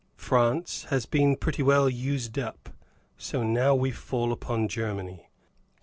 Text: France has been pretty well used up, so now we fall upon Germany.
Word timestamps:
France 0.17 0.85
has 0.85 1.05
been 1.05 1.35
pretty 1.35 1.61
well 1.61 1.87
used 1.87 2.39
up, 2.39 2.69
so 3.19 3.43
now 3.43 3.75
we 3.75 3.91
fall 3.91 4.31
upon 4.31 4.67
Germany. 4.67 5.29